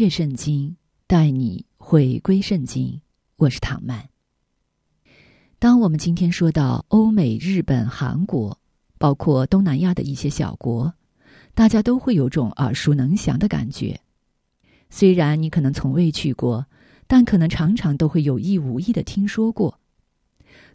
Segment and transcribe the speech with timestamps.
[0.00, 0.74] 穿越圣经，
[1.06, 2.98] 带你回归圣经。
[3.36, 4.08] 我是唐曼。
[5.58, 8.58] 当我们今天说到欧美、日本、韩国，
[8.96, 10.94] 包括东南亚的一些小国，
[11.52, 14.00] 大家都会有种耳熟能详的感觉。
[14.88, 16.64] 虽然你可能从未去过，
[17.06, 19.78] 但可能常常都会有意无意的听说过。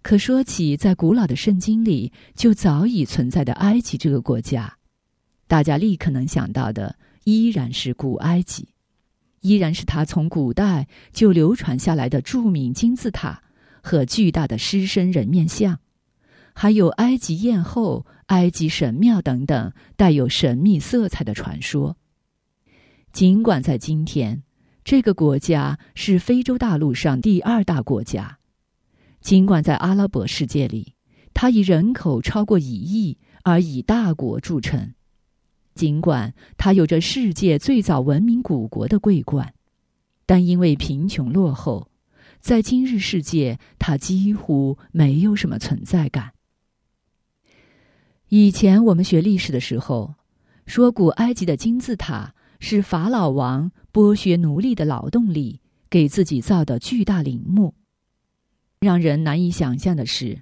[0.04, 4.78] 可说起在古老的圣经里就早已存在的埃及这个国家，
[5.48, 8.68] 大家立刻能想到的依然是古埃及。
[9.46, 13.44] 依然是他从古代就流传下来的著名金字塔
[13.80, 15.78] 和巨大的狮身人面像，
[16.56, 21.96] 还有埃及艳后、埃及神庙等等带有神秘色彩的传说。
[23.14, 24.42] 尽管在今天，
[24.84, 28.40] 这个国家是非洲大陆上第二大国家；
[29.22, 30.96] 尽管在阿拉伯世界里，
[31.36, 34.95] 它以人口超过一亿而以大国著称。
[35.76, 39.54] 尽管它有着世界最早文明古国的桂冠，
[40.26, 41.90] 但因为贫穷落后，
[42.40, 46.32] 在今日世界，它几乎没有什么存在感。
[48.30, 50.16] 以前我们学历史的时候，
[50.66, 55.60] 说古埃及的金字塔是法老王剥削奴隶的劳动力
[55.90, 57.76] 给自己造的巨大陵墓。
[58.80, 60.42] 让人难以想象的是，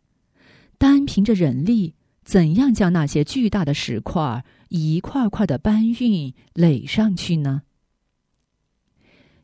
[0.77, 4.43] 单凭着人力，怎样将那些巨大的石块？
[4.69, 7.61] 一块块的搬运垒上去呢？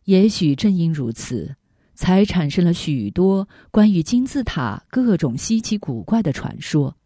[0.06, 1.56] 也许正因如此，
[1.94, 6.98] 才产生了许多关于金字塔各种稀奇古怪的传说，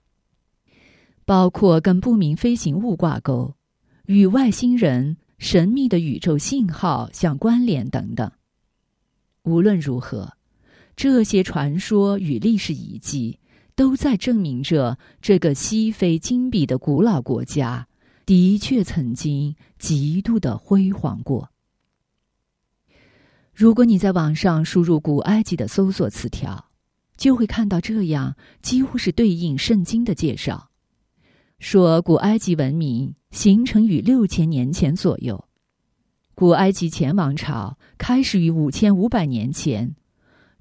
[1.26, 3.54] 包括跟不明飞行物挂钩、
[4.06, 8.32] 与外星人、神秘的宇宙信号相关联等等。
[9.44, 10.38] 无论如何，
[10.96, 13.38] 这些传说与历史遗迹
[13.76, 17.88] 都在证明着这个西非金比的古老国家。
[18.26, 21.50] 的确，曾经极度的辉煌过。
[23.54, 26.70] 如果你在网上输入古埃及的搜索词条，
[27.18, 30.70] 就会看到这样几乎是对应圣经的介绍：
[31.60, 35.46] 说古埃及文明形成于六千年前左右，
[36.34, 39.96] 古埃及前王朝开始于五千五百年前，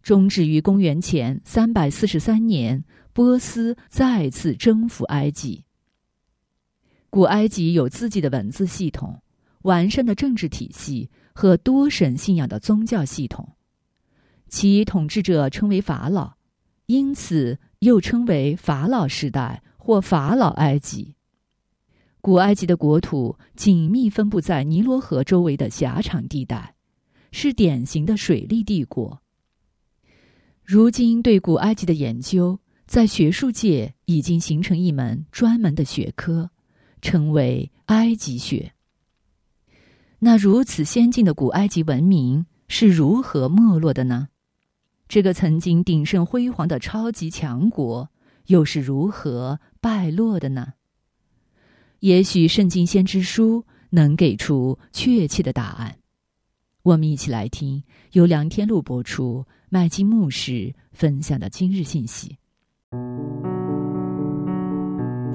[0.02, 5.64] 终止于公元前三百四十三年，波斯再次征服埃及。
[7.10, 9.22] 古埃及有自己的文字系统、
[9.62, 13.52] 完善的政治体系和多神信仰的宗教系统，
[14.48, 16.34] 其统治者称为法老，
[16.86, 21.14] 因此又称为法老时代或法老埃及。
[22.22, 26.76] 古埃及的国土紧密分布在尼罗河周围的狭长地带，
[27.30, 29.20] 是典型的水利帝国。
[30.64, 32.58] 如今，对古埃及的研究
[32.92, 36.50] 在学术界已经形成一门专门的学科。
[37.00, 38.74] 称为埃及学。
[40.20, 44.28] 那如此先进的古埃及文明是如何没落的呢？
[45.08, 48.08] 这个曾经鼎盛辉煌的超级强国
[48.46, 50.74] 又是如何败落的呢？
[51.98, 55.98] 也许《圣经先知书》能给出确切的答案。
[56.82, 57.82] 我们一起来听
[58.12, 62.36] 由梁天禄播出、麦基牧师分享的今日信息。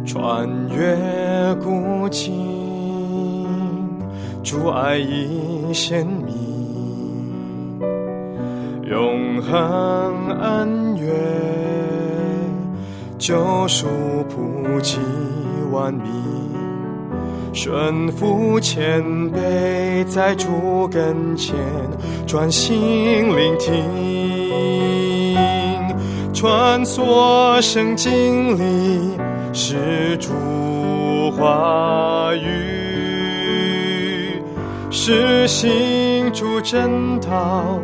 [0.06, 3.46] 穿越古今，
[4.44, 6.36] 主爱已鲜明，
[8.90, 11.14] 永恒恩怨，
[13.18, 13.88] 救赎
[14.30, 15.00] 普及
[15.72, 16.04] 万民，
[17.54, 21.56] 顺服谦卑在主跟前，
[22.26, 23.84] 专心聆听，
[26.38, 29.18] 穿梭圣经里。
[29.52, 34.40] 是主话语，
[34.92, 37.80] 是行主正道，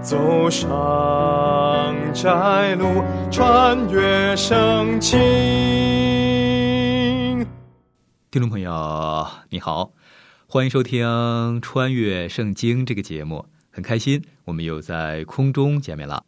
[0.00, 5.18] 走上窄路，穿越圣经。
[8.30, 9.90] 听众朋友，你好，
[10.46, 11.04] 欢迎收听
[11.60, 16.18] 《穿越圣经》这个节目，很开心我们又在空中见面了。《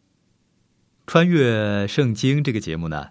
[1.08, 3.08] 穿越圣经》这个节目呢？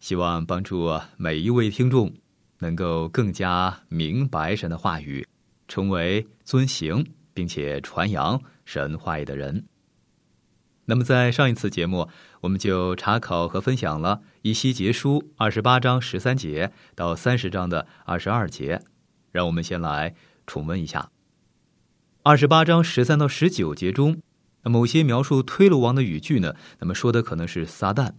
[0.00, 2.12] 希望帮助每一位听众
[2.58, 5.24] 能够更加明白神的话语，
[5.68, 9.64] 成为遵行并且传扬神话语的人。
[10.86, 12.08] 那么，在上一次节目，
[12.40, 18.82] 我们就查考和分享了以西结书二十八章十三节到三十章的二十二节，
[19.30, 21.12] 让我们先来重温一下。
[22.24, 24.20] 二十八章十三到十九节中，
[24.68, 28.12] 某些描述推罗王的语句呢，那么说的可能是撒旦。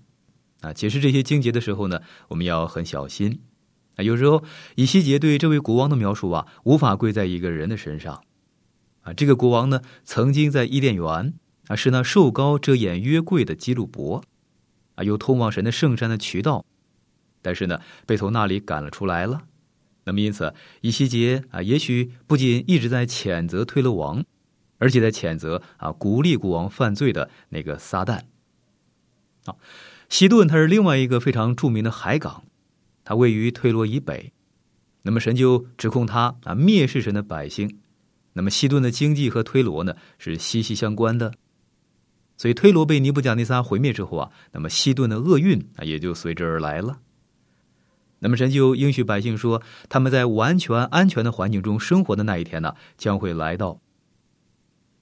[0.62, 3.42] 啊，解释这些经节的时候呢，我们要很小心。
[3.96, 4.44] 啊，有时候
[4.76, 8.24] 以西结对这位国王的描述啊，无法归在一个人的身上。
[9.02, 11.34] 啊，这个国王呢，曾经在伊甸园。
[11.68, 14.24] 啊，是那瘦高遮掩约柜的基路伯，
[14.96, 16.66] 啊，有通往神的圣山的渠道，
[17.44, 19.44] 但是呢，被从那里赶了出来了。
[20.06, 20.52] 那么，因此
[20.82, 24.26] 以西结啊，也许不仅一直在谴责推罗王，
[24.80, 28.22] 而且在谴责啊，鼓励国王犯罪的那个撒旦。
[29.46, 29.56] 啊，
[30.10, 32.44] 西顿它是另外一个非常著名的海港，
[33.04, 34.34] 它位于推罗以北。
[35.04, 37.80] 那么，神就指控他啊，蔑视神的百姓。
[38.34, 41.34] 那么，西顿的经济和推罗呢，是息息相关的。
[42.36, 47.00] 所以推罗被尼布甲尼撒毁灭之后啊，那么西顿的厄运啊也就随之而来了。
[48.20, 53.80] 那么神就应许百姓说，他们在完全安全的环境中生活的那一天呢，将会来到。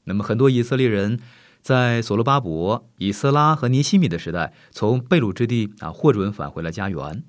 [0.08, 1.20] 那么很多以色列人
[1.62, 7.24] 在所罗巴伯、以斯拉和尼西米的时代，从贝鲁之地啊获准返回了家园。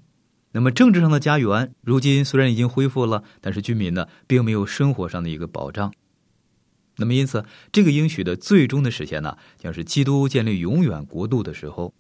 [0.53, 5.93] 那么政治上的家园，如今虽然已经恢复了，但是居民呢，并没有生活上的一个保障。
[6.97, 11.93] 那么，因此，这个应许的最终的实现呢，将是基督建立永远国度的时候，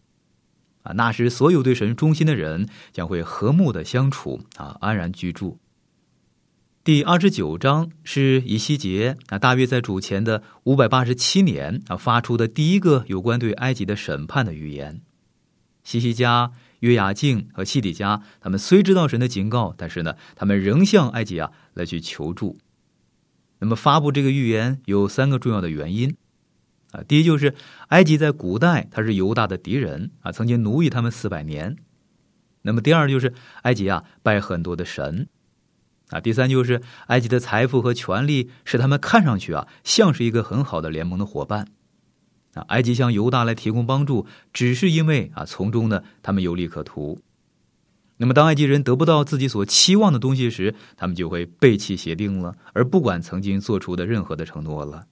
[0.82, 5.58] 啊，那时所有对神忠心的人将会和睦的相处，啊，安然居住。
[6.88, 15.02] 第二十九章是以西结啊，大约在主前的五百八十七年啊，发出的第一个有关对埃及的审判的预言。
[15.85, 16.50] 西西家、
[16.81, 22.56] 约雅敬和西底家，他们虽知道神的警告，但是呢，他们仍向埃及啊来去求助。
[23.58, 26.17] 那么发布这个预言有三个重要的原因，
[26.93, 27.55] 啊，第一就是
[27.88, 31.76] 埃及在古代它是犹大的敌人啊，曾经奴役他们四百年。
[32.62, 33.34] 那么第二就是
[33.64, 35.29] 埃及啊拜很多的神，
[36.10, 41.69] 啊，第三就是埃及的财富和权力使他们看上去啊像是一个很好的联盟的伙伴，
[42.55, 47.19] 啊，埃及向犹大来提供帮助，只是因为啊从中呢他们有利可图。
[48.20, 55.05] 那么，当埃及人得不到自己所期望的东西时，他们就会背弃协定了，而不管曾经做出的任何的承诺了。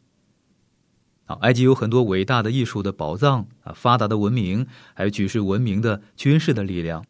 [1.24, 7.04] 好，埃及有很多伟大的艺术的宝藏啊，发达的文明，还有举世闻名的军事的力量。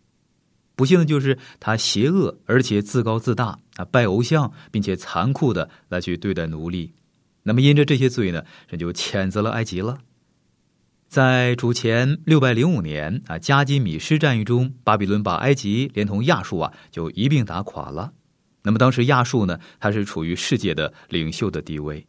[0.76, 6.93] 不幸的就是他邪恶而且自高自大啊，拜偶像，并且残酷的来去对待奴隶。
[7.44, 9.99] 那么，因着这些罪呢，人就谴责了埃及了。
[11.08, 18.12] 在主前六百零五年啊，加基米施战役中，巴比伦把埃及连同亚述啊就一并打垮了。
[18.64, 22.06] 那么当时亚述呢，它是处于世界的领袖的地位。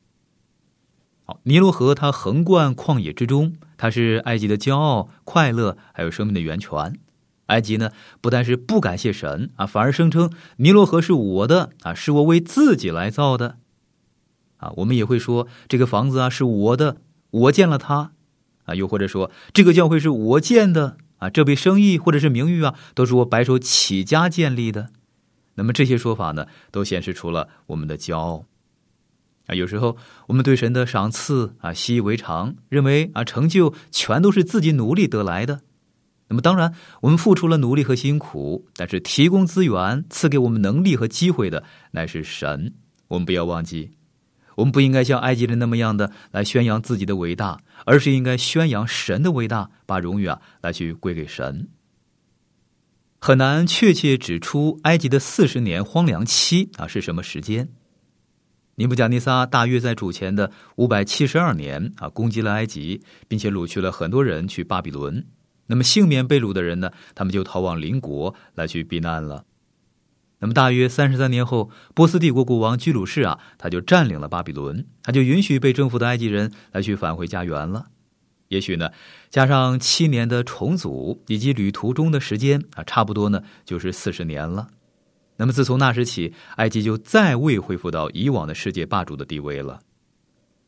[1.24, 7.00] 好，尼罗河它横贯旷野之中，它是埃及的骄傲、快乐，还有生命的源泉。
[7.48, 7.92] 埃及呢，
[8.22, 13.58] 不但是不感谢神啊，反而声称尼罗河是我的啊，是我为自己来造的。
[14.58, 16.98] 啊，我们也会说这个房子啊是我的，
[17.30, 18.12] 我建了它。
[18.66, 24.90] 啊，又或者说，这个教会是我建的啊，这笔生意或者是名誉啊，都是我白手起家建立的。
[25.56, 28.46] 那么这些说法呢，都显示出了我们的骄傲
[29.46, 29.56] 啊。
[29.56, 29.96] 有时候
[30.28, 35.62] 我们对神的赏赐啊习以为常，认为啊成就全都是自己努力得来的。
[36.30, 42.74] 那么当然，我们付出了努力和辛苦，但是提供资源、赐给我们能力和机会的乃是神。
[43.08, 43.92] 我们不要忘记。
[44.56, 51.70] 我们不应该像埃及人那么样的来宣扬自己的伟大，而是应该宣扬神的伟大，把荣誉啊来去归给神。
[53.20, 57.70] 很难确切指出埃及的四十年荒凉期啊是什么时间。
[58.76, 65.26] 尼布甲尼撒大约在主前的五百七十二年啊攻击了埃及，并且掳去了很多人去巴比伦。
[65.68, 69.46] 那么幸免被掳的人呢，他们就逃往邻国来去避难了。
[70.40, 77.88] 那么，大约三十三年后，波斯帝国国王居鲁士啊，他就占领了巴比伦，他就允许被征服的埃及人来去返回家园了。
[78.50, 78.92] 也许呢，
[79.30, 84.68] 加上七年的重组以及旅途中的时间啊，差不多呢就是四十年了。
[85.38, 89.80] 那么，自从那时起，埃及就再未恢复到以往的世界霸主的地位了。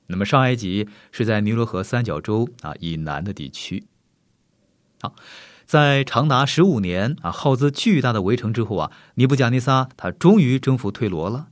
[0.08, 3.84] 那么，上埃及是在尼罗河三角洲啊以南的地区。
[5.02, 5.16] 好。
[5.66, 11.50] 在长达十五年啊耗资巨大的围城之后啊，尼布甲尼撒他终于征服推罗了，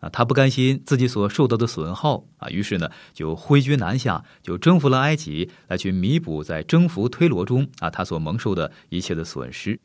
[0.00, 9.78] 啊，他不甘心自己所受到的损耗啊，于是呢就挥军南下，就征服了埃及，来去弥补在征服推罗中啊他所蒙受的一切的损失。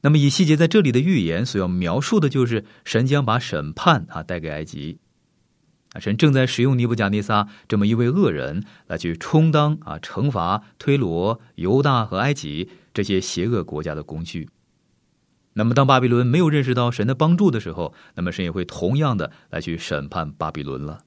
[0.00, 4.98] 那么以西结在这里的预言所要描述的就是神将把审判啊带给埃及，
[5.92, 14.48] 啊神正在使用尼布甲尼撒这么一位恶人来去充当啊惩罚推罗、犹大和埃及这些邪恶国家的工具。
[15.54, 21.00] 那么当巴比伦没有认识到神的帮助的时候，那么神也会同样的来去审判巴比伦了。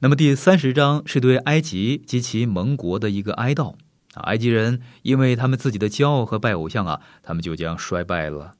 [0.00, 3.76] 那么第三十章是对埃及及其盟国的一个哀悼。
[4.14, 8.54] 啊埃及人因为他们自己的骄傲和拜偶像啊，他们就将衰败了。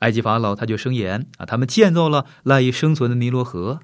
[0.00, 3.80] 埃及法老他就声言啊，他们建造了赖以生存的尼罗河，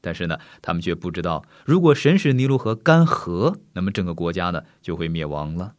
[0.00, 5.74] 但是呢，他们却不知道，如果神使尼罗河干涸，那么整个国家呢就会灭亡了。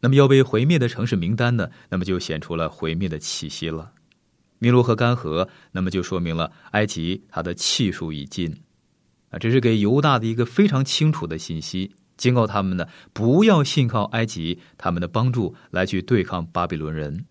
[0.00, 3.92] 那么要被毁灭的城市名单呢，那么就显出了毁灭的气息了。
[4.60, 8.62] 尼罗河干涸，那么就说明了埃及它的气数已尽
[9.30, 11.94] 啊，这是给犹大的一个非常清楚的信息。
[12.16, 17.26] 警告他们呢，不要信靠埃及他们的帮助来去对抗巴比伦人。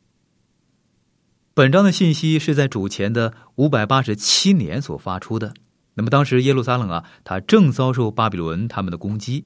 [1.54, 5.54] 本章的信息是在主前的五百八十七年所发出的。
[5.96, 9.44] 那么当时耶路撒冷啊，他正遭受巴比伦他们的攻击。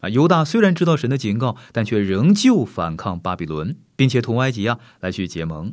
[0.00, 5.72] 啊，犹大虽然知道神的警告，但却仍旧反抗巴比伦，并且同埃及啊来去结盟。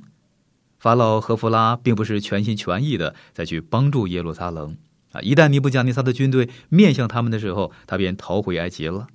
[0.80, 4.78] 法老和弗拉并不是全心全意的再去帮助耶路撒冷。
[5.12, 5.20] 啊！
[5.20, 9.08] 一旦尼布甲尼撒的军队面向他们的时候，他便逃回埃及了。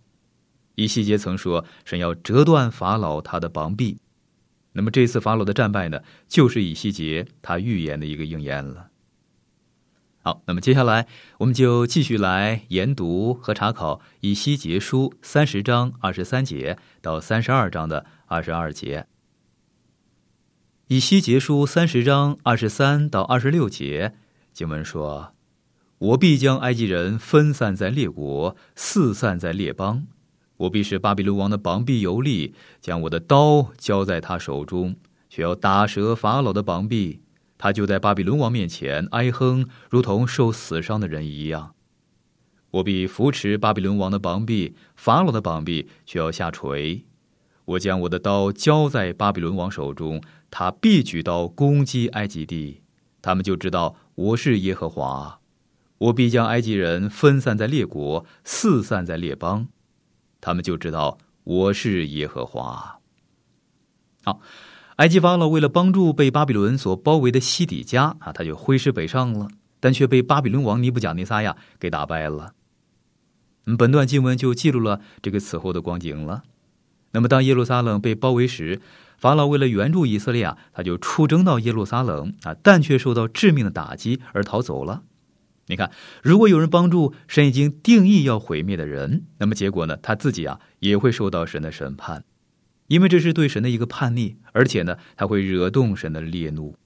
[0.74, 3.96] 以西结曾说：“神要折断法老他的膀臂。”
[4.76, 8.90] 那么这次法老的战败呢，就是以西结他预言的一个应验了。
[10.22, 11.06] 好，那么接下来
[11.38, 19.06] 我们就继续来研读和查考以西结书三十章二十三节到三十二章的二十二节。
[20.88, 24.14] 以西结书三十章二十三到二十六节
[24.52, 25.32] 经文说。
[25.98, 30.06] 我必将埃及人分散在列国，四散在列邦。
[30.58, 34.96] 我必使巴比伦王的膀臂有力，将我的刀交在他手中，
[35.28, 37.20] 却要打折法老的膀臂。
[37.58, 41.74] 他就在巴比伦王面前哀哼，如同受死伤的人一样。
[42.72, 47.04] 我必扶持巴比伦王的膀臂，法老的膀臂却要下垂。
[47.64, 52.82] 我将我的刀交在巴比伦王手中，他必举刀攻击埃及地。
[53.22, 55.40] 他们就知道我是耶和华。
[55.98, 59.68] 我必将埃及人分散在列国，四散在列邦，
[60.46, 63.00] 他们就知道我是耶和华。
[64.22, 64.38] 好，
[64.94, 69.48] 埃及法老为了帮助被巴比伦所包围的西底家啊，他就挥师北上了，
[69.80, 72.52] 但却被巴比伦王尼布甲尼撒亚给打败了。
[73.76, 76.44] 本段经文就记录了这个此后的光景了。
[77.10, 78.80] 那么，当耶路撒冷被包围时，
[79.18, 85.02] 法老为了援助以色列啊，他就出征到耶路撒冷啊，但却受到致命的打击而逃走了。
[85.68, 85.90] 你看，
[86.22, 89.96] 如果有人帮助神已经定义要毁灭的人，那么结果呢？
[89.96, 92.24] 他自己啊也会受到神的审判，
[92.86, 96.76] 因为这是对神的一个叛逆，而且呢，他会惹动神的烈怒。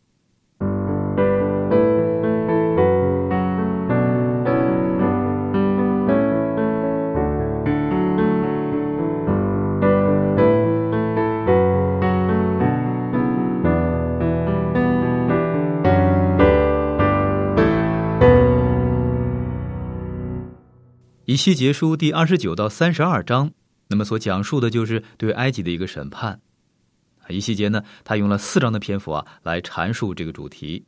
[21.41, 23.53] 西结书第二十九到三十二章，
[23.89, 26.43] 那么所讲述的就是对埃及的一个审判。
[27.31, 30.85] 以西结呢，他用了四章的篇幅啊来阐述这个主题。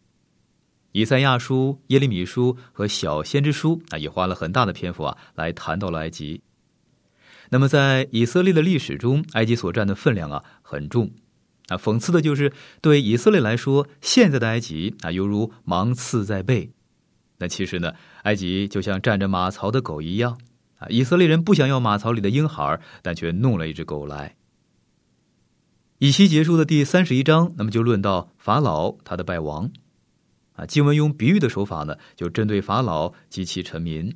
[0.92, 6.42] 以赛亚书、耶利米书和小先知书啊也花了很大的篇幅啊来谈到了埃及。
[7.49, 11.12] 那么在以色列的历史中，埃及所占的分量啊很重。
[11.68, 16.73] 啊，讽刺的就是对以色列来说，现在的埃及啊犹如芒刺在背。
[17.42, 20.38] 那其实呢，埃及就像站着马槽的狗一样，
[20.78, 24.37] 啊，以色列人不想要马槽里的婴孩，但却弄了一只狗来。
[25.99, 29.68] 以西结束的第三十一章，那么就论到法老他的败亡，
[30.52, 34.14] 啊，经文用比喻的手法呢，就针对法老及其臣民。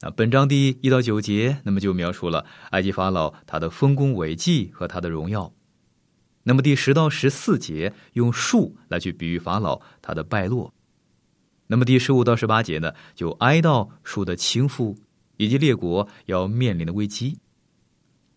[0.00, 5.50] 啊，本章第一到九节，那么就描述了埃及法老他的丰功伟绩和他的荣耀。
[6.42, 10.74] 那么第十到十四节用树来去比喻法老他的败落。
[11.68, 14.96] 那么第十五到十八节呢，就哀悼树的倾覆，
[15.36, 17.38] 以及列国要面临的危机。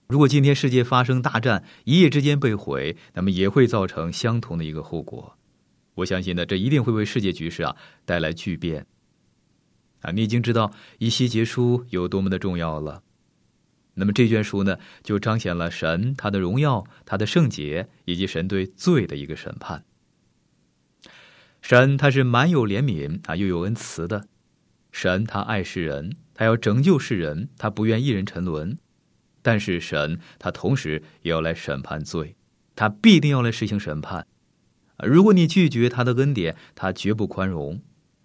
[0.07, 5.37] 如果今天世界发生大战，一夜之间被毁，那么也会造成相同的一个后果。
[5.95, 8.85] 我相信呢，这一定会为世界局势啊带来巨变。
[10.01, 13.01] 啊，你已经知道以西结书有多么的重要了。
[13.93, 19.85] 那么这卷书呢，就彰显了神他的荣耀、他的圣洁，以及神对罪的一个审判。
[21.61, 24.27] 神他是满有怜悯啊，又有恩慈的。
[24.91, 28.77] 神他爱世人，他要拯救世人，他不愿一人沉沦。
[29.41, 32.35] 但是神他同时也要来审判罪
[32.75, 34.27] 他必定要来实行审判。
[35.03, 37.81] 如果你拒绝他的恩典，他绝不宽容。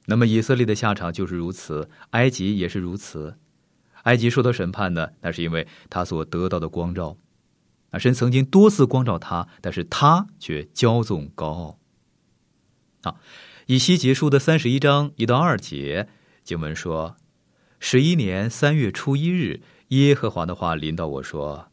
[0.06, 3.38] 那么以色列的下场就是如此，埃及也是如此。
[4.02, 7.16] 埃及受到审判呢，那是因为他所得到的光照。
[7.90, 11.78] 啊，神曾经多次光照他，但是他却骄纵高傲。
[13.06, 13.14] 啊，
[13.66, 16.08] 以西结书的三十一章一到二节
[16.42, 17.16] 经文说：
[17.78, 21.68] 十一年三月初一日，耶和华的话临到我说：“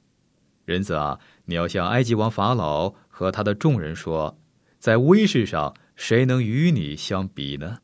[0.65, 4.37] 人子啊，你要向埃及王法老和他的众人说，
[4.77, 7.79] 在威势上，谁能与你相比呢？”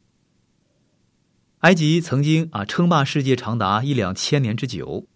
[1.61, 5.07] 埃及曾经啊称霸世界长达一两千年之久，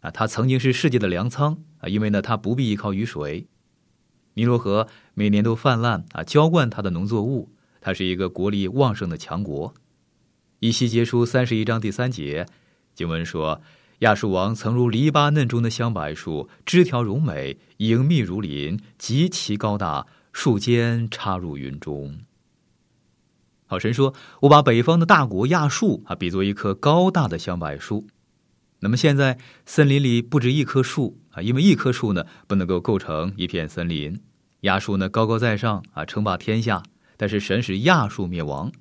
[0.00, 3.48] 啊，它曾经是世界的粮仓啊，因为呢它不必依靠雨水，
[4.34, 9.74] 尼罗河每年都泛滥啊，浇灌它的农作物，它是一个国力旺盛的强国。
[10.60, 12.46] 以西结书三十一章第三节
[12.94, 13.62] 经文说
[14.00, 22.18] ：“亚述王曾如黎巴嫩中的香柏树，枝条荣美，影密如林，极其高大，树尖插入云中。”
[23.66, 28.06] 好神说：“我把北方的大国亚述啊，比作一棵高大的香柏树。
[28.80, 34.20] 那么现在森林里不止一棵树啊，因为一棵树呢不能够构成一片森林。
[34.62, 36.82] 亚述呢高高在上啊，称霸天下。
[37.20, 38.72] 但是神使亚述灭亡。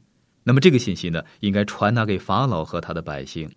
[0.45, 3.51] 那么这个信息呢，应该传达给法老和他的百姓。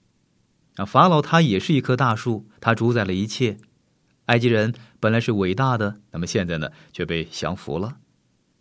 [0.75, 3.59] 啊，法老他也是一棵大树，他主宰了一切。
[4.27, 7.99] 埃及人本来是伟大的，那么现在呢却被降服了。”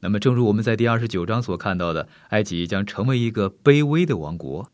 [0.02, 4.72] 那么，正如我们在第二十九章所看到的，埃及将成为一个卑微的王国。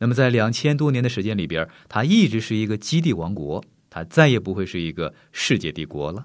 [0.00, 6.24] 那么，在两千多年的时间里边，它一直是一个基地王国，它再也不会是一个世界帝国了。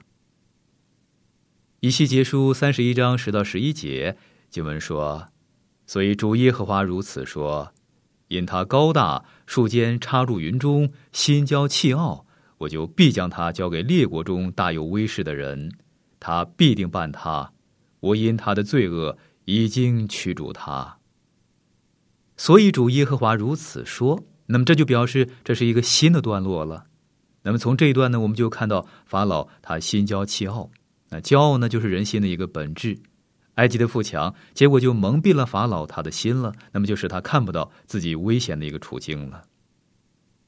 [1.82, 4.18] 以西结书三十一章十到十一节
[4.50, 5.28] 经文说
[5.86, 7.72] ：“所以主耶和华如此说：
[8.30, 12.26] 因他高大，树尖插入云中，心骄气傲，
[12.58, 15.72] 我就必将他交给列国中大有威势的人，
[16.20, 17.54] 他必定办他。”
[18.00, 21.00] 我因他的罪恶已经驱逐他，
[22.38, 24.24] 所以主耶和华如此说。
[24.46, 26.86] 那么这就表示这是一个新的段落了。
[27.42, 30.70] 那么从这一段呢，我们就看到法老他心骄气傲，
[31.10, 33.00] 那骄傲呢就是人心的一个本质。
[33.56, 39.46] 埃及的富强，结果就蒙蔽了法老他的心了，那么就使他看不到自己危险的一个处境了。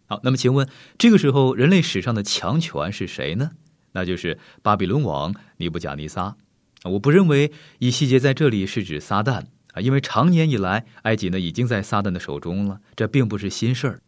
[0.06, 3.52] 好，那么请问这个时候人类史上的强权是谁呢？
[3.94, 6.38] 那就是巴比伦王尼布甲尼撒。
[6.84, 14.02] 我不认为以西结在这里是指撒旦啊，因为长年以来，埃及呢已经在撒旦的手中了，这并不是新事儿。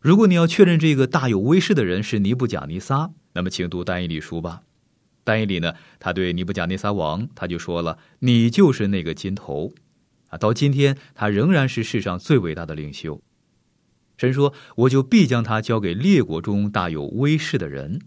[0.00, 4.62] 如果你要确认这个大有威势的人是尼布甲尼撒，那么请读单一理书吧。
[5.24, 9.72] 但一里呢，他对尼布甲尼撒王他就说了：“你就是那个金头
[10.28, 13.22] 啊！”到今天，他仍然是世上最伟大的领袖。
[14.16, 18.00] 神说：“我就必将他交给列国中大有威势的人。”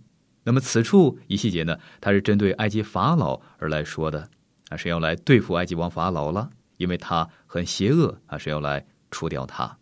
[0.45, 4.29] 那么此处一细节呢，他是针对埃及法老而来说的，
[4.69, 9.77] 啊，是要来对付埃及王法老了，因为他很邪恶，啊，是要来除掉他。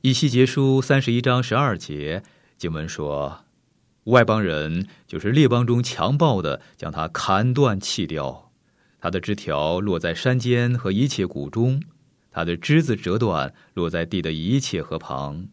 [0.00, 2.22] 以西结书三十一章十二节
[2.58, 3.43] 经文说
[4.04, 8.50] ：“外邦人就是列邦中强暴的，将他砍断弃掉，
[9.00, 11.82] 他的枝条落在山间和一切谷中，
[12.30, 15.46] 他的枝子折断落在地的一切河旁。”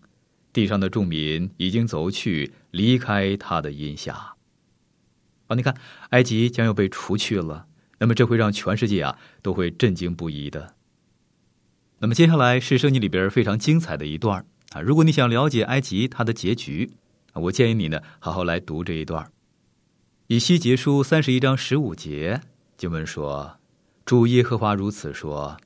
[0.54, 4.34] 地上的众民已经走去，离开他的荫下。
[5.48, 5.74] 啊，你看，
[6.10, 7.68] 埃及将要被除去了，
[8.00, 10.76] 那么这会让全世界啊都会震惊不已的。
[12.00, 16.92] 那么接下来是圣经里边非常精彩的一段啊，如果你想了解埃及它的结局，
[17.34, 19.32] 我建议你呢好好来读这一段。
[20.28, 22.40] 以西结书三十一章十五节
[22.78, 23.58] 经文说
[24.06, 25.58] ：“主耶和华如此说：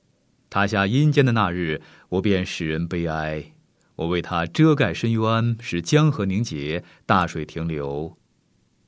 [0.50, 3.52] 他下阴间的那日，我便使人悲哀。”
[3.96, 8.14] 我为他遮盖深渊，使江河凝结，大水停留；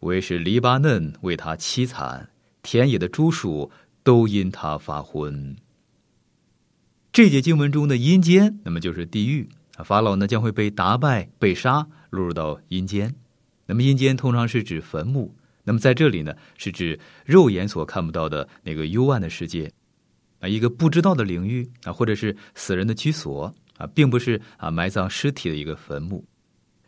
[0.02, 2.30] 我也使黎巴嫩为他凄惨，
[2.62, 3.72] 田野的株树
[4.04, 5.56] 都因他发昏。
[7.13, 9.48] 这节经文中的阴间，那么就是地狱。
[9.86, 13.13] 法老呢将会被打败、被杀，落入到阴间。
[13.65, 19.72] 那么阴间通常是指坟墓，那么在这里呢是指肉眼所看不到的那个幽暗的世界，
[20.39, 23.54] 啊，一个不知道的领域啊，或者是死人的居所。
[23.78, 26.26] 啊，并不是啊埋葬尸体的一个坟墓，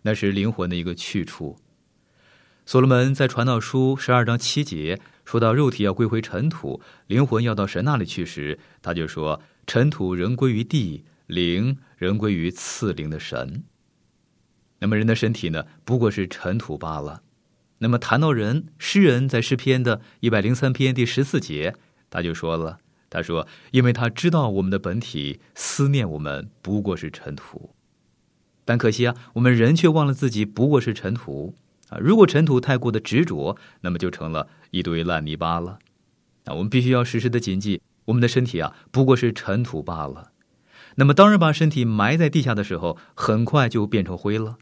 [0.01, 1.55] 那是灵魂的一个去处。
[2.65, 13.63] 所罗门在传道书十二章七节说到肉体要归回尘土，灵魂要到神那里去时，他就说尘土仍归于地，灵仍归于赐灵的神。
[14.79, 17.21] 那么人的身体呢，不过是尘土罢了。
[17.79, 21.75] 那么谈到人，诗人在诗篇的一百零三篇第十四节，
[22.09, 22.79] 他就说了。
[23.11, 27.71] 他说：“因为他知道我们的本体思念我们不过是尘土，
[28.63, 31.55] 但可惜啊，我们人却忘了自己不过是尘土
[31.89, 35.79] 啊，如果尘土太过的执着，那么就成了一堆烂泥巴了。
[36.45, 40.31] 啊，我们必须要时时的谨记，我们的身体啊不过是尘土罢了。
[40.95, 44.57] 那么，当人把身体埋在地下的时候，很快就变成灰了。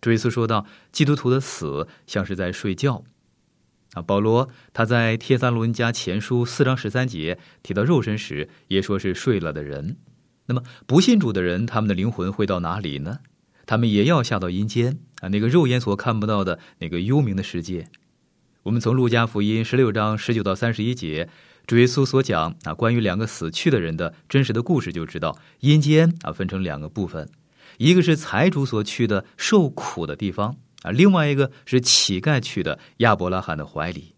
[0.00, 3.04] 主耶稣说到，基督徒的死像是在睡觉。
[3.94, 9.96] 啊，保罗他在帖撒罗尼迦前书四章十三节提到肉身时，也说是睡了的人。
[10.46, 13.20] 那么，不信主的人，他们的灵魂会到哪里呢？
[13.66, 17.88] 他们也要下到阴间啊，那个肉眼所看不到的那个幽冥的世界。
[18.64, 21.28] 我们从路加福音十六章十九到三十一节，
[21.66, 27.28] 主耶稣所讲啊，关于两个死去的人的真实的故事，就知道阴间啊分成两个部分，
[27.78, 34.14] 一个是财主所去的受苦的地方啊，另外一个是乞丐去的亚伯拉罕的怀里。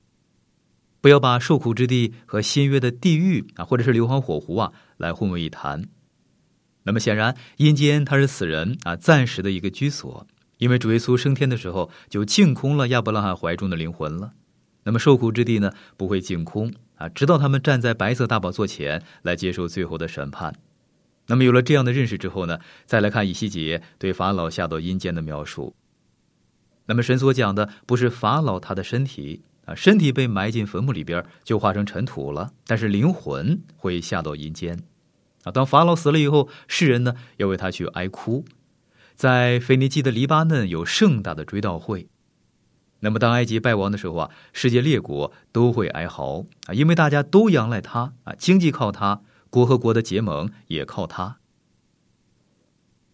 [1.01, 5.89] 不要把受苦之地和新约的地狱啊，或者是硫磺火湖啊，来混为一谈。
[6.83, 10.27] 那么显然，阴间它是死人啊暂时的一个居所，
[10.59, 14.33] 因为主耶稣升天的时候就净空了亚伯拉罕怀中的灵魂了。
[14.85, 20.55] 那么受苦之地呢，不会净空啊，直到他们站在白色大宝座前来接受最后的审判。
[21.31, 25.77] 那么有了这样的认识之后呢，再来看以西结对法老下到阴间的描述。
[26.87, 34.83] 那么神所讲的不是法老他的身体啊，身体被埋进坟墓里边就化成尘土了，但是灵魂会下到阴间。
[35.45, 38.45] 啊，当法老死了以后，世人呢要为他去哀哭，
[39.15, 42.09] 在腓尼基的黎巴嫩有盛大的追悼会。
[43.03, 51.37] 那么当埃及败亡的时候啊，世界列国都会哀嚎啊，因为大家都仰赖他啊，经济靠他，国和国的结盟也靠他。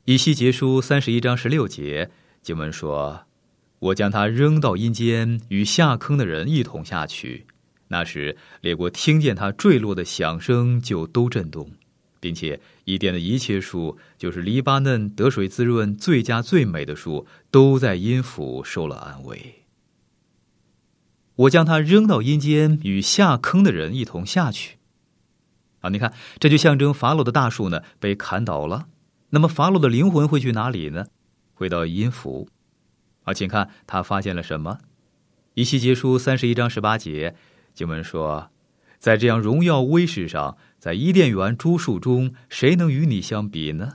[0.04, 3.26] 以西结书三十一章十六节经文说
[3.80, 7.46] ：“我将他扔到阴间，与下坑的人一同下去。
[7.88, 11.72] 那时列国听见他坠落的响声，就都震动。”
[12.18, 19.62] 并且伊甸的一切树，就是黎巴嫩得水滋润最佳最美的树，都在阴府受了安慰。
[21.36, 24.75] 我将它扔到阴间，与下坑的人一同下去。
[25.86, 28.88] 啊，你看，这就象征法老的大树呢被砍倒了。
[29.30, 31.06] 那么法老的灵魂会去哪里呢？
[31.54, 32.48] 回到阴府。
[33.22, 34.78] 啊，请看他发现了什么？
[35.54, 37.36] 以西结书三十一章十八节
[37.72, 38.50] 经文说，
[38.98, 40.58] 在这样荣耀威势上。
[40.78, 43.94] 在伊甸园诸树中，谁能与你相比呢？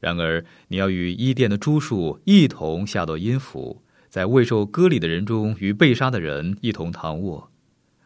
[0.00, 7.50] 然而，你要与伊甸的诸树一同下到阴府，在未受割礼的人中与被杀的人一同躺卧。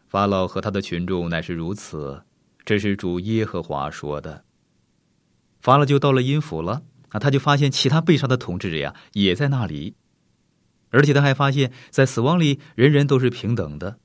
[0.07, 2.23] 法老和他的群众乃是如此。
[2.69, 4.45] 这是主耶和华说的。
[5.59, 9.95] 法老就到了阴府了啊，他就发现其他被杀的统治者呀也在那里，
[10.91, 13.97] 而且他还发现，在死亡里人人都是平等的。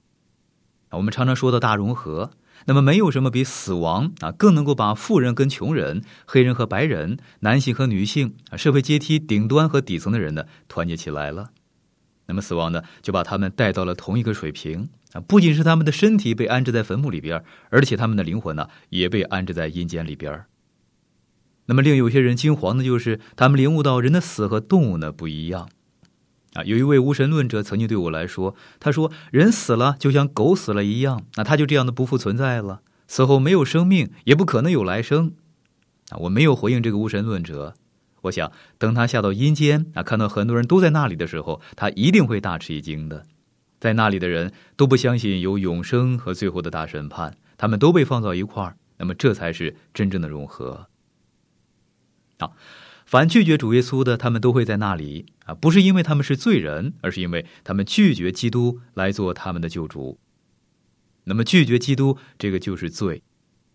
[0.91, 2.32] 我们常常说的大融合。
[2.65, 11.49] 那么，没有什么比死亡啊更能够把富人跟穷人、黑人和白人、男性和女性社会阶梯顶端和底层的人呢团结起来了。
[12.26, 15.20] 那么，死亡呢就把他们带到了同一个水平啊！
[15.20, 20.46] 不仅是他们的身体被安置在坟墓里边，而且他们的灵魂呢也被安置在阴间里边。
[21.66, 25.70] 那么，令有些人惊惶的就是他们领悟到人的死和动物呢不一样。
[26.54, 35.34] 啊，有一位无神论者曾经对我来说，他说：“人死了就像狗死了一样，那他就这样的不复存在了，死后没有生命，也不可能有来生。”
[36.12, 37.74] 啊，我没有回应这个无神论者。
[38.24, 43.26] 我想，等他下到阴间啊，看到很多人都在那里的时候，他一定会大吃一惊的。
[43.80, 50.88] 在那里的人都不相信有永生和最后的大审判，他们都被放到一块儿，那么这才是真正的融合。
[52.38, 52.52] 啊。
[53.06, 60.18] 凡拒绝主耶稣的，他们都会在那里啊，不是因为他们是罪人，而是因为他们拒绝基督来做他们的救主。
[61.26, 63.22] 那么拒绝基督，这个就是罪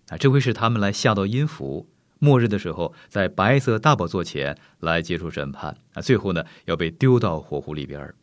[0.09, 8.15] 啊，这会使他们来下到阴府，末日的时候，在白色大宝座前来接受审判啊，最后呢要被丢到火湖里边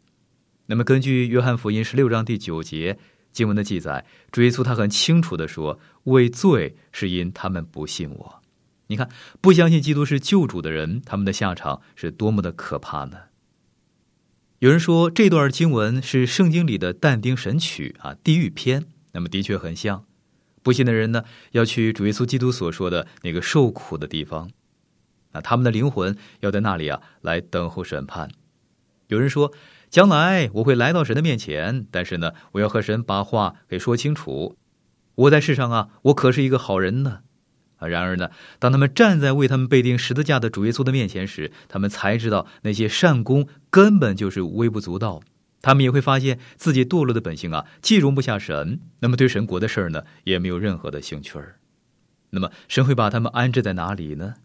[0.68, 2.98] 那么根据约翰福音十六章第九节
[3.32, 8.42] 经文的记载，主耶稣他很清楚的说：“为罪是因他们不信我。”
[8.88, 9.10] 你看，
[9.42, 13.18] 不相信基督是救主的人，他们的下场是多么的可怕呢？
[14.60, 18.86] 有人说这段经文是圣经里的但丁神曲啊，地狱篇。
[19.12, 20.06] 那么的确很像。
[20.66, 24.50] 不信的人呢，要去主耶稣基督所说的那个受苦的地方，
[25.32, 28.32] 那他们的灵魂要在那里啊，来等候审判。
[29.06, 29.54] 有人说，
[29.92, 34.58] 将来我会来到神的面前，但是呢，我要和神把话给说清楚。
[35.14, 37.20] 我在世上啊，我可是一个好人呢。
[37.76, 45.22] 啊，然而呢，当他们站在为他们被钉十字架的主耶稣的面前时，他们才知道那些善功根本就是微不足道。
[45.66, 51.58] 他们也会发现自己堕落的本性啊，既容不下神，那么对神国的事儿呢，也没有任何的兴趣儿。
[52.30, 54.36] 那么神会把他们安置在哪里呢？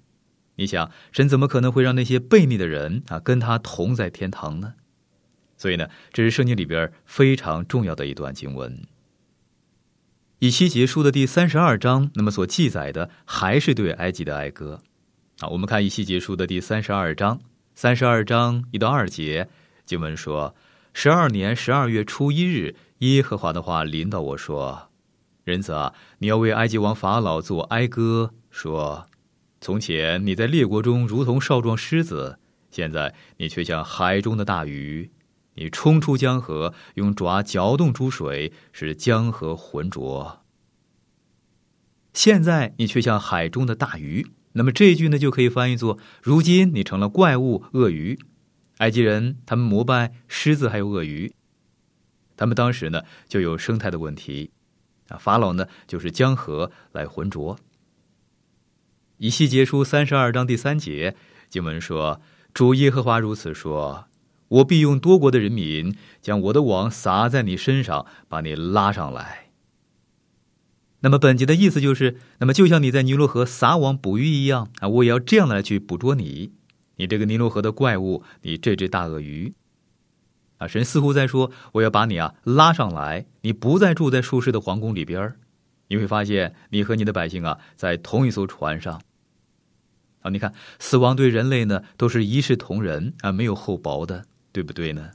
[0.54, 4.72] 你想，神怎么可能会让那些悖逆的人啊跟他同在天堂呢？
[5.59, 8.80] 所以呢，这是圣经里边非常重要的一段经文。
[10.38, 14.80] 以西结书的第三十二章，那么所记载的还是对埃及的哀歌。
[15.40, 17.38] 啊，我们看以西结书的第三十二章，
[17.74, 19.46] 三十二章一到二节，
[19.85, 20.54] 经文说：
[20.92, 24.90] 十二年十二月初一日，耶和华的话临到我说
[25.44, 29.07] ：“人子啊，你要为埃及王法老作哀歌，说：
[29.61, 32.38] 从前你在列国中如同少壮狮子，
[32.70, 35.11] 现在你却像海中的大鱼。”
[35.55, 40.40] 你冲出江河，用爪搅动出水，使江河浑浊。
[42.14, 48.18] 现在你却像海中的大鱼，那么这句呢就可以翻译作：如今你成了怪物鳄鱼。
[48.81, 51.33] 埃及人他们膜拜狮子还有鳄鱼，
[52.37, 54.51] 他们当时呢就有生态的问题
[55.09, 55.16] 啊。
[55.16, 57.57] 法老呢就是江河来浑浊。
[59.19, 61.14] 以西结书三十二章第三节
[61.49, 62.21] 经文说
[62.53, 64.07] ：“主耶和华如此说。”
[64.51, 69.51] 我必用多国的人民将我的网撒在你身上，把你拉上来。
[71.03, 76.53] 那么本节的意思就是，那么就像你在尼罗河撒网捕鱼一样啊，我也要这样来去捕捉你，
[77.01, 79.55] 你这个尼罗河的怪物，你这只大鳄鱼。
[80.59, 85.33] 啊，神似乎在说，我要把你啊拉上来，你不再住在舒适的皇宫里边
[85.89, 89.01] 你会发现，你和你的百姓啊在同一艘船上。
[90.21, 94.27] 啊，你看，死亡对人类呢都是一视同仁啊，没有厚薄的。
[94.53, 95.13] 对不对呢？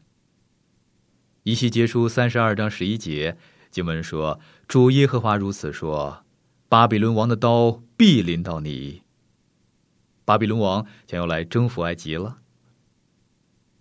[1.43, 3.38] 一系结书三十二章十一节
[3.69, 6.24] 经文说：“主耶和华如此说：
[6.69, 9.02] 巴比伦王的刀必临到你。
[10.25, 12.39] 巴比伦王将要来征服埃及了。”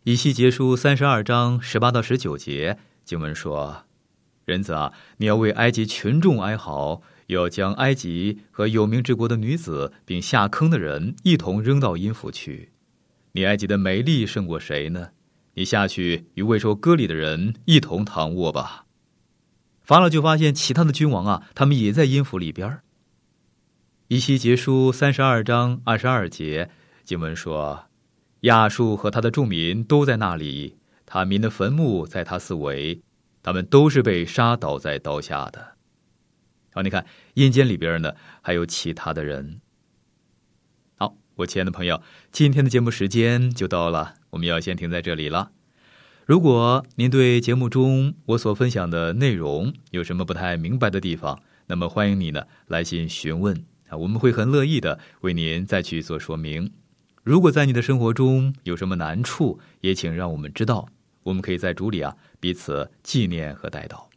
[0.05, 3.85] 以西结书三十二章十八到十九节经文说
[4.45, 12.71] ：“人子啊，你要为埃及群众哀嚎，要将埃及和有名之国的女子，并下坑的人一同扔到阴府去。
[13.33, 15.09] 你埃及的美丽胜过谁呢？”
[15.57, 18.87] 你下去与未受割礼的人一同躺卧吧。
[19.83, 22.81] 法老就发现其他的君王啊，他们也在阴府里边。
[24.15, 26.71] 以西结书三十二章二十二节
[27.03, 27.87] 经文说
[28.43, 33.03] ：“亚述和他的众民都在那里，他民的坟墓在他四围，
[33.43, 35.73] 他们都是被杀倒在刀下的。”
[36.73, 39.57] 好，你看阴间里边呢，还有其他的人。
[40.95, 42.01] 好，我亲爱的朋友，
[42.31, 44.15] 今天的节目时间就到了。
[44.31, 45.51] 我们要先停在这里了。
[46.25, 56.71] 如果您对节目中我所分享的内容有什么不太明白的地方，那么欢迎你呢来信询问啊，我们会很乐意的为您再去做说明。
[57.23, 60.87] 如果在你的生活中有什么难处，也请让我们知道，
[61.23, 64.09] 我们可以在主里啊彼此纪念和带到。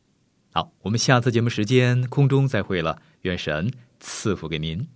[0.52, 4.88] 好，我们下次节目时间空中再会了，愿神赐福给您。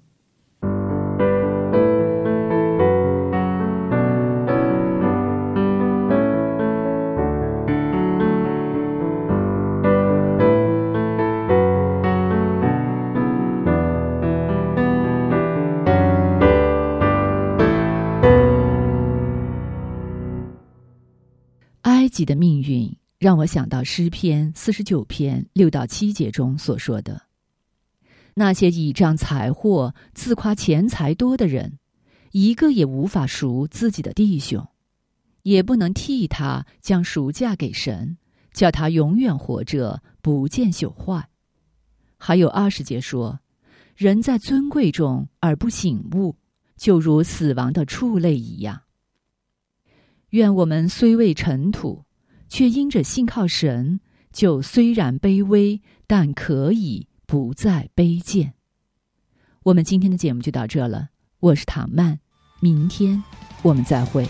[22.21, 27.19] 己的命运让我想到诗篇四十九篇六到七节中所说的
[28.35, 31.79] ：“那些倚仗财货、自夸钱财多的人，
[32.31, 34.67] 一个也无法赎自己的弟兄，
[35.41, 38.15] 也不能替他将赎价给神，
[38.53, 41.27] 叫他永远活着，不见朽坏。”
[42.19, 43.39] 还有二十节说
[43.97, 46.35] ：“人在尊贵中而不醒悟，
[46.77, 48.83] 就如死亡的畜类一样。”
[50.29, 52.05] 愿我们虽为尘土，
[52.51, 54.01] 却因着信靠神，
[54.33, 58.55] 就虽然卑微，但可以不再卑贱。
[59.63, 61.07] 我们今天的节目就到这了，
[61.39, 62.19] 我是唐曼，
[62.59, 63.23] 明天
[63.61, 64.27] 我们再会。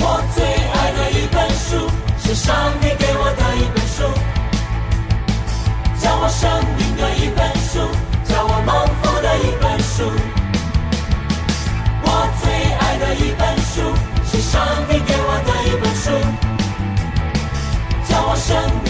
[0.00, 4.02] 我最爱的一本书是上帝给我的一本书，
[6.02, 7.78] 叫我生命的一本书，
[8.24, 10.39] 叫我蒙福的一本书。
[14.50, 16.10] 上帝给我的一本书
[18.08, 18.89] 叫我生命